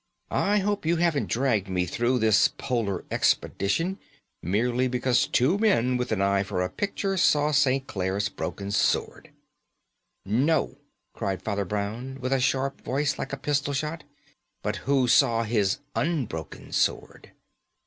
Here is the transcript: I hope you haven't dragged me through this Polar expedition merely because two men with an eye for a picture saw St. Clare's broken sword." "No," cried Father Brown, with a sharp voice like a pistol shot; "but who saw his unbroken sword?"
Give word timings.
I 0.31 0.57
hope 0.57 0.83
you 0.83 0.95
haven't 0.95 1.29
dragged 1.29 1.67
me 1.69 1.85
through 1.85 2.17
this 2.17 2.47
Polar 2.57 3.05
expedition 3.11 3.99
merely 4.41 4.87
because 4.87 5.27
two 5.27 5.59
men 5.59 5.95
with 5.95 6.11
an 6.11 6.21
eye 6.23 6.41
for 6.41 6.63
a 6.63 6.71
picture 6.71 7.17
saw 7.17 7.51
St. 7.51 7.85
Clare's 7.85 8.27
broken 8.27 8.71
sword." 8.71 9.29
"No," 10.25 10.77
cried 11.13 11.43
Father 11.43 11.65
Brown, 11.65 12.17
with 12.19 12.33
a 12.33 12.39
sharp 12.39 12.81
voice 12.81 13.19
like 13.19 13.31
a 13.31 13.37
pistol 13.37 13.73
shot; 13.75 14.03
"but 14.63 14.75
who 14.77 15.07
saw 15.07 15.43
his 15.43 15.77
unbroken 15.95 16.71
sword?" 16.71 17.33